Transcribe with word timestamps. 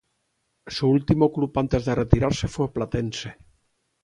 Su 0.65 0.87
último 0.89 1.31
club 1.31 1.51
antes 1.59 1.85
de 1.85 1.93
retirarse 1.93 2.47
fue 2.47 2.73
Platense. 2.73 3.37